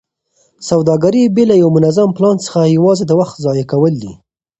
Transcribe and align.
سوداګري 0.69 1.21
بې 1.35 1.43
له 1.49 1.55
یوه 1.61 1.73
منظم 1.77 2.09
پلان 2.17 2.35
څخه 2.45 2.59
یوازې 2.75 3.03
د 3.07 3.11
وخت 3.19 3.35
ضایع 3.45 3.65
کول 3.73 3.93
دي. 4.03 4.13